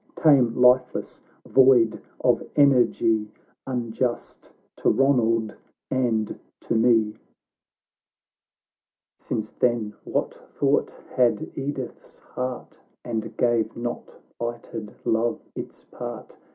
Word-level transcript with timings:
Tame, 0.15 0.55
lifeless, 0.59 1.21
void 1.45 2.01
of 2.21 2.41
energy, 2.55 3.29
Unjust 3.67 4.51
to 4.77 4.89
Ilonald 4.91 5.55
and 5.91 6.39
to 6.61 6.73
me! 6.73 7.13
XI" 7.13 7.19
Since 9.27 9.49
then, 9.51 9.93
what 10.03 10.33
thought 10.59 10.89
had 11.11 11.55
Edith's 11.55 12.17
heart, 12.17 12.79
And 13.05 13.37
gave 13.37 13.77
not 13.77 14.15
plighted 14.39 14.95
love 15.05 15.39
its 15.53 15.83
part 15.83 16.35